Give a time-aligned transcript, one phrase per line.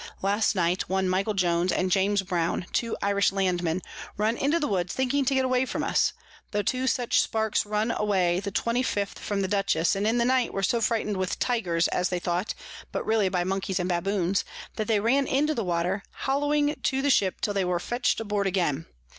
[0.23, 3.83] Last night one Michael Jones and James Brown, two Irish Landmen,
[4.17, 6.13] run into the Woods, thinking to get away from us;
[6.49, 10.53] tho two such Sparks run away the 25_th_ from the Dutchess, and in the night
[10.53, 12.55] were so frighted with Tygers, as they thought,
[12.91, 14.43] but really by Monkeys and Baboons,
[14.75, 18.47] that they ran into the water, hollowing to the Ship till they were fetch'd aboard
[18.47, 18.87] again.